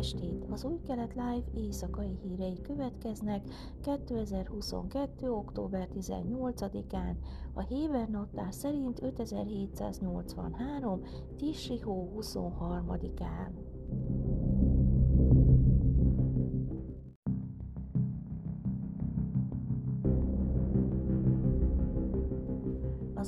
estét! 0.00 0.46
Az 0.50 0.64
Új 0.64 0.80
Kelet 0.86 1.14
Live 1.14 1.44
éjszakai 1.54 2.18
hírei 2.22 2.60
következnek 2.62 3.42
2022. 3.80 5.30
október 5.30 5.88
18-án, 5.94 7.14
a 7.54 7.60
Héber 7.60 8.08
naptár 8.08 8.54
szerint 8.54 9.02
5783. 9.02 11.02
Tisri 11.36 11.78
hó 11.78 12.12
23-án. 12.20 13.50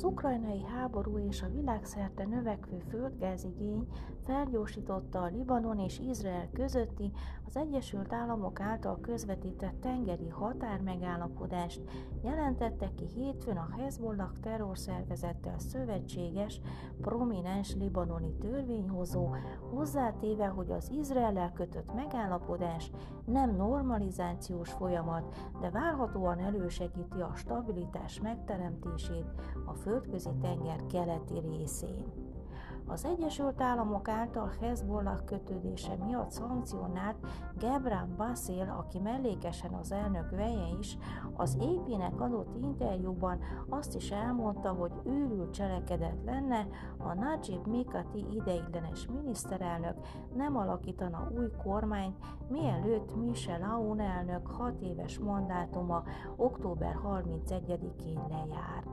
Az 0.02 0.09
ukrajnai 0.09 0.62
háború 0.62 1.19
és 1.19 1.42
a 1.42 1.51
világszerte 1.51 2.24
növekvő 2.24 2.79
földgázigény 2.88 3.87
felgyorsította 4.25 5.23
a 5.23 5.27
Libanon 5.27 5.78
és 5.78 5.98
Izrael 5.98 6.48
közötti 6.52 7.12
az 7.47 7.56
Egyesült 7.56 8.12
Államok 8.12 8.61
által 8.61 8.98
közvetített 9.01 9.80
tengeri 9.80 10.28
határmegállapodást 10.28 11.80
jelentette 12.23 12.91
ki 12.95 13.05
hétfőn 13.15 13.56
a 13.56 13.69
Hezbollah 13.78 14.30
terrorszervezettel 14.41 15.59
szövetséges, 15.59 16.61
prominens 17.00 17.75
libanoni 17.75 18.34
törvényhozó, 18.41 19.34
hozzátéve, 19.70 20.47
hogy 20.47 20.70
az 20.70 20.91
Izrael 20.91 21.53
kötött 21.53 21.95
megállapodás 21.95 22.91
nem 23.25 23.56
normalizációs 23.56 24.70
folyamat, 24.70 25.37
de 25.61 25.70
várhatóan 25.70 26.39
elősegíti 26.39 27.20
a 27.20 27.33
stabilitás 27.34 28.20
megteremtését 28.20 29.27
a 29.64 29.75
földközi 29.92 30.30
tenger 30.42 30.80
keleti 30.91 31.41
részén. 31.41 32.05
Az 32.86 33.05
Egyesült 33.05 33.61
Államok 33.61 34.08
által 34.08 34.52
Hezbollah 34.61 35.25
kötődése 35.25 35.94
miatt 36.05 36.30
szankcionált 36.30 37.16
Gebran 37.58 38.14
Basil, 38.16 38.74
aki 38.78 38.98
mellékesen 38.98 39.72
az 39.72 39.92
elnök 39.92 40.30
veje 40.30 40.69
is, 40.78 40.98
az 41.36 41.56
AP-nek 41.61 42.20
adott 42.20 42.56
interjúban 42.62 43.39
azt 43.69 43.94
is 43.94 44.11
elmondta, 44.11 44.72
hogy 44.72 44.92
őrült 45.05 45.52
cselekedet 45.52 46.24
lenne, 46.24 46.66
a 46.98 47.14
Najib 47.14 47.66
Mikati 47.66 48.27
ideiglenes 48.30 49.06
miniszterelnök 49.06 49.96
nem 50.34 50.56
alakítana 50.56 51.28
új 51.39 51.50
kormányt, 51.62 52.17
mielőtt 52.48 53.17
Michel 53.17 53.62
Aoun 53.62 54.00
elnök 54.00 54.46
hat 54.46 54.80
éves 54.80 55.19
mandátuma 55.19 56.02
október 56.36 56.98
31-én 57.05 58.20
lejár. 58.28 58.84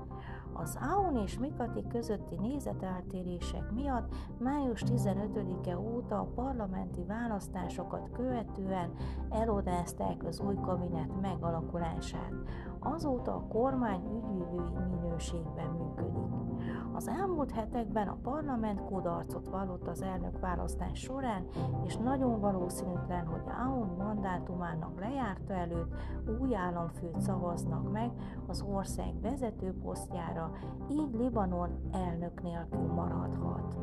Az 0.53 0.77
Aoun 0.81 1.17
és 1.17 1.39
Mikati 1.39 1.87
közötti 1.87 2.35
nézeteltérések 2.35 3.71
miatt 3.81 4.15
május 4.39 4.83
15-e 4.85 5.77
óta 5.79 6.19
a 6.19 6.31
parlamenti 6.35 7.03
választásokat 7.03 8.09
követően 8.11 8.91
elodázták 9.29 10.23
az 10.23 10.39
új 10.39 10.55
kabinet 10.61 11.21
megalakulását. 11.21 12.33
Azóta 12.79 13.35
a 13.35 13.47
kormány 13.47 14.01
ügyvívői 14.15 14.85
minőségben 14.91 15.69
működik. 15.69 16.48
Az 16.93 17.07
elmúlt 17.07 17.51
hetekben 17.51 18.07
a 18.07 18.17
parlament 18.23 18.81
kudarcot 18.81 19.47
vallott 19.47 19.87
az 19.87 20.01
elnök 20.01 20.39
választás 20.39 20.99
során, 20.99 21.45
és 21.85 21.97
nagyon 21.97 22.39
valószínűtlen, 22.39 23.25
hogy 23.25 23.41
Aoun 23.65 23.95
mandátumának 23.97 24.99
lejárta 24.99 25.53
előtt 25.53 25.93
új 26.39 26.55
államfőt 26.55 27.21
szavaznak 27.21 27.91
meg 27.91 28.11
az 28.47 28.61
ország 28.61 29.21
vezető 29.21 29.73
posztjára, 29.83 30.51
így 30.91 31.13
Libanon 31.13 31.69
elnök 31.91 32.41
nélkül 32.41 32.93
maradhat. 32.93 33.77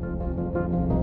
A 0.00 0.97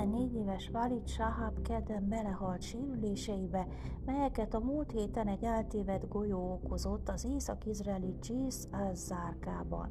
14 0.00 0.34
éves 0.34 0.70
Walid 0.72 1.08
Shahab 1.08 1.62
kedden 1.62 2.08
belehalt 2.08 2.62
sérüléseibe, 2.62 3.66
melyeket 4.04 4.54
a 4.54 4.60
múlt 4.60 4.90
héten 4.90 5.26
egy 5.28 5.44
eltévedt 5.44 6.08
golyó 6.08 6.52
okozott 6.52 7.08
az 7.08 7.24
észak-izraeli 7.24 8.18
Csis 8.20 8.54
al-Zárkában. 8.70 9.90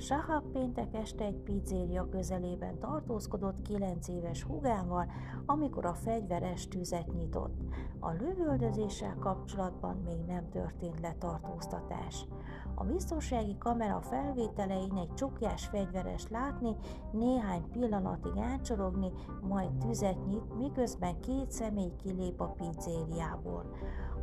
Sahab 0.00 0.52
péntek 0.52 0.94
este 0.94 1.24
egy 1.24 1.36
pizzéria 1.36 2.08
közelében 2.08 2.78
tartózkodott 2.78 3.62
9 3.62 4.08
éves 4.08 4.42
hugával, 4.42 5.10
amikor 5.46 5.86
a 5.86 5.94
fegyveres 5.94 6.68
tüzet 6.68 7.12
nyitott. 7.12 7.56
A 8.00 8.10
lövöldözéssel 8.10 9.16
kapcsolatban 9.20 9.96
még 10.04 10.18
nem 10.26 10.48
történt 10.48 11.00
letartóztatás. 11.00 12.26
A 12.74 12.84
biztonsági 12.84 13.58
kamera 13.58 14.00
felvételein 14.00 14.96
egy 14.96 15.14
csukjás 15.14 15.66
fegyveres 15.66 16.28
látni, 16.28 16.76
néhány 17.12 17.70
pillanatig 17.70 18.38
átcsorogni, 18.38 19.12
majd 19.40 19.72
tüzet 19.72 20.26
nyit, 20.26 20.58
miközben 20.58 21.20
két 21.20 21.50
személy 21.50 21.92
kilép 22.02 22.40
a 22.40 22.54
pizzériából. 22.56 23.76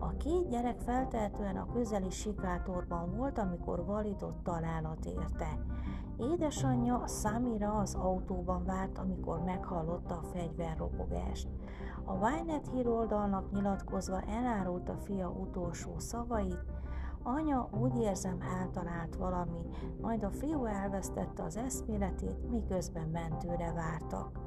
A 0.05 0.17
két 0.17 0.49
gyerek 0.49 0.79
feltehetően 0.79 1.57
a 1.57 1.71
közeli 1.73 2.09
sikátorban 2.09 3.15
volt, 3.15 3.37
amikor 3.37 3.85
validott 3.85 4.43
találat 4.43 5.05
érte. 5.05 5.59
Édesanyja 6.17 7.07
Samira 7.07 7.73
az 7.73 7.95
autóban 7.95 8.65
várt, 8.65 8.97
amikor 8.97 9.43
meghallotta 9.43 10.15
a 10.15 10.23
fegyverrobogást. 10.23 11.47
A 12.03 12.13
Wynet 12.13 12.69
híroldalnak 12.73 13.51
nyilatkozva 13.51 14.21
elárult 14.21 14.89
a 14.89 14.97
fia 14.97 15.29
utolsó 15.29 15.93
szavait, 15.97 16.63
Anya 17.23 17.69
úgy 17.79 17.97
érzem 17.97 18.41
eltalált 18.59 19.15
valami, 19.15 19.65
majd 20.01 20.23
a 20.23 20.31
fiú 20.31 20.65
elvesztette 20.65 21.43
az 21.43 21.57
eszméletét, 21.57 22.49
miközben 22.49 23.07
mentőre 23.07 23.73
vártak. 23.73 24.39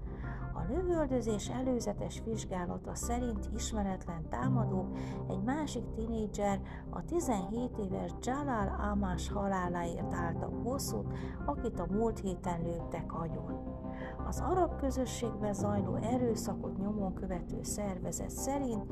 A 0.59 0.73
lövöldözés 0.73 1.49
előzetes 1.49 2.23
vizsgálata 2.25 2.95
szerint 2.95 3.49
ismeretlen 3.55 4.29
támadók 4.29 4.99
egy 5.29 5.43
másik 5.43 5.85
tinédzser, 5.95 6.61
a 6.91 7.05
17 7.05 7.79
éves 7.79 8.11
Jalal 8.21 8.91
Amás 8.93 9.29
haláláért 9.29 10.13
álltak 10.13 10.63
bosszút, 10.63 11.13
akit 11.47 11.79
a 11.79 11.87
múlt 11.91 12.19
héten 12.19 12.63
lőttek 12.63 13.13
agyon. 13.13 13.79
Az 14.27 14.41
arab 14.41 14.77
közösségben 14.77 15.53
zajló 15.53 15.95
erőszakot 15.95 16.79
nyomon 16.79 17.15
követő 17.15 17.63
szervezet 17.63 18.31
szerint 18.31 18.85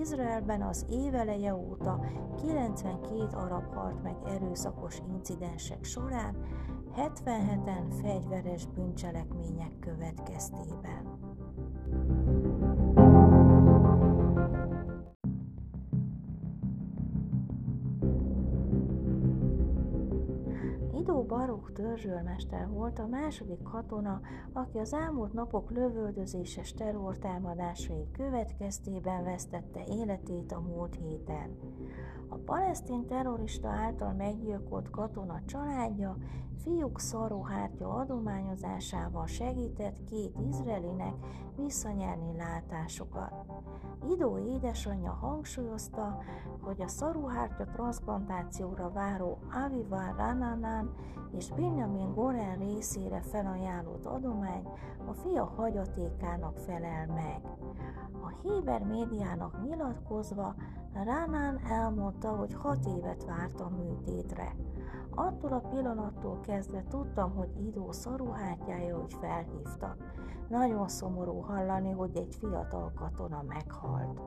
Izraelben 0.00 0.62
az 0.62 0.86
éveleje 0.90 1.54
óta 1.54 2.04
92 2.36 3.26
arab 3.32 3.74
halt 3.74 4.02
meg 4.02 4.16
erőszakos 4.26 5.02
incidensek 5.12 5.84
során, 5.84 6.36
77-en 6.96 7.90
fegyveres 8.02 8.66
bűncselekmények 8.66 9.78
következtében. 9.80 11.18
Idó 20.94 21.22
Baruk 21.22 21.72
törzsőrmester 21.72 22.68
volt 22.68 22.98
a 22.98 23.06
második 23.06 23.62
katona, 23.62 24.20
aki 24.52 24.78
az 24.78 24.94
elmúlt 24.94 25.32
napok 25.32 25.70
lövöldözéses 25.70 26.72
terrortámadásai 26.72 28.10
következtében 28.12 29.24
vesztette 29.24 29.84
életét 29.88 30.52
a 30.52 30.60
múlt 30.60 30.94
héten. 30.94 31.58
Palesztin 32.44 33.06
terrorista 33.06 33.68
által 33.68 34.12
meggyilkolt 34.12 34.90
katona 34.90 35.40
családja 35.46 36.16
fiúk 36.62 36.98
szaróhártya 36.98 37.88
adományozásával 37.88 39.26
segített 39.26 40.04
két 40.04 40.36
izraelinek 40.48 41.14
visszanyerni 41.56 42.36
látásokat. 42.36 43.32
Idó 44.10 44.38
édesanyja 44.38 45.10
hangsúlyozta, 45.10 46.18
hogy 46.60 46.82
a 46.82 46.88
szaruhártya 46.88 47.64
transplantációra 47.64 48.90
váró 48.90 49.38
Aviva 49.64 50.14
Rananán 50.16 50.94
és 51.36 51.50
Benjamin 51.50 52.14
Goren 52.14 52.58
részére 52.58 53.20
felajánlott 53.20 54.06
adomány 54.06 54.66
a 55.06 55.12
fia 55.12 55.44
hagyatékának 55.44 56.58
felel 56.58 57.06
meg. 57.06 57.40
A 58.22 58.28
Héber 58.42 58.82
médiának 58.82 59.62
nyilatkozva 59.62 60.54
Ránán 60.94 61.60
elmondta, 61.64 62.28
hogy 62.28 62.54
hat 62.54 62.86
évet 62.86 63.24
várt 63.24 63.60
a 63.60 63.68
műtétre. 63.68 64.56
Attól 65.14 65.52
a 65.52 65.68
pillanattól 65.68 66.40
kezdve 66.40 66.84
tudtam, 66.88 67.34
hogy 67.34 67.48
Idó 67.66 67.92
szaruhátjája, 67.92 68.98
hogy 68.98 69.14
felhívtak. 69.20 69.96
Nagyon 70.48 70.88
szomorú 70.88 71.40
hallani, 71.40 71.90
hogy 71.90 72.16
egy 72.16 72.34
fiatal 72.34 72.92
katona 72.94 73.42
meghalt. 73.48 74.20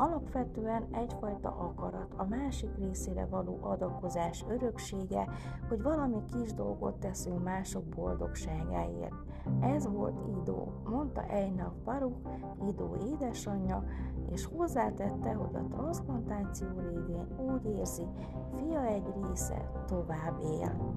Alapvetően 0.00 0.86
egyfajta 0.92 1.48
akarat, 1.48 2.14
a 2.16 2.24
másik 2.24 2.76
részére 2.76 3.26
való 3.26 3.58
adakozás 3.60 4.44
öröksége, 4.48 5.28
hogy 5.68 5.82
valami 5.82 6.24
kis 6.32 6.54
dolgot 6.54 6.94
teszünk 6.94 7.44
mások 7.44 7.84
boldogságáért. 7.84 9.14
Ez 9.60 9.88
volt 9.92 10.20
Idó, 10.40 10.72
mondta 10.84 11.22
Einak 11.22 11.74
Baruch, 11.84 12.28
Idó 12.68 12.96
édesanyja, 13.12 13.84
és 14.30 14.44
hozzátette, 14.44 15.32
hogy 15.32 15.54
a 15.54 15.66
transplantáció 15.74 16.68
révén 16.78 17.26
úgy 17.52 17.64
érzi, 17.64 18.06
fia 18.56 18.84
egy 18.84 19.06
része 19.22 19.70
tovább 19.86 20.40
él. 20.40 20.96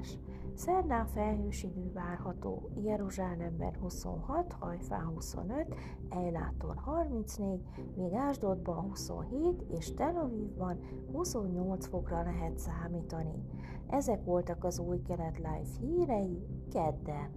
Időjárás 0.00 0.18
Szerdán 0.54 1.06
felhős 1.06 1.62
idő 1.62 1.92
várható, 1.92 2.70
Jeruzsálemben 2.82 3.74
26, 3.80 4.52
Hajfán 4.52 5.04
25, 5.04 5.74
Ejláton 6.08 6.76
34, 6.76 7.60
míg 7.96 8.12
Ásdodban 8.12 8.80
27 8.80 9.62
és 9.68 9.94
Tel 9.94 10.16
Avivban 10.16 10.78
28 11.12 11.86
fokra 11.86 12.22
lehet 12.22 12.58
számítani. 12.58 13.44
Ezek 13.86 14.24
voltak 14.24 14.64
az 14.64 14.78
új 14.78 15.02
kelet 15.02 15.36
live 15.36 15.62
hírei 15.80 16.46
kedden. 16.72 17.30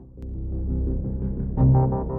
Jó 2.08 2.13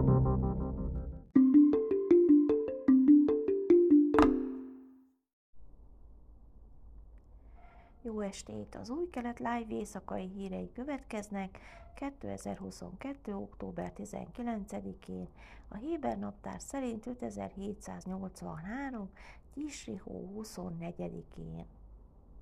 estét! 8.35 8.75
Az 8.75 8.91
új 8.91 9.11
kelet 9.11 9.39
live 9.39 9.67
éjszakai 9.69 10.29
hírei 10.29 10.73
következnek 10.73 11.59
2022. 11.95 13.35
október 13.35 13.93
19-én, 13.97 15.29
a 15.69 15.77
Héber 15.77 16.19
naptár 16.19 16.61
szerint 16.61 17.07
5783. 17.07 19.11
Tisri 19.53 19.97
hó 19.97 20.43
24-én. 20.43 21.67